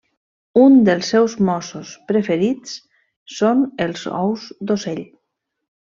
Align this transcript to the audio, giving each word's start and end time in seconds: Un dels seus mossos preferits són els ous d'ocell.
Un 0.61 0.77
dels 0.87 1.11
seus 1.13 1.35
mossos 1.49 1.91
preferits 2.13 2.75
són 3.37 3.63
els 3.87 4.09
ous 4.25 4.49
d'ocell. 4.69 5.03